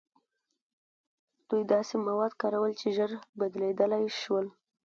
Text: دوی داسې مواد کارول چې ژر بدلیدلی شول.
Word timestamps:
دوی 1.49 1.63
داسې 1.73 1.95
مواد 2.07 2.33
کارول 2.41 2.71
چې 2.79 2.87
ژر 2.95 3.11
بدلیدلی 3.39 4.05
شول. 4.21 4.47